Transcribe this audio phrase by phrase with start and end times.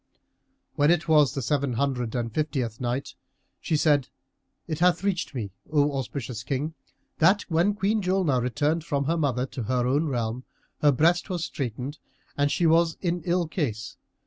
[0.77, 3.13] When it was the Seven Hundred and Fiftieth Night,
[3.59, 4.07] She said,
[4.67, 6.73] It hath reached me, O auspicious King,
[7.19, 10.43] that when Queen Julnar returned from her mother to her own realm,
[10.81, 11.99] her breast was straitened
[12.35, 13.95] and she was in ill case.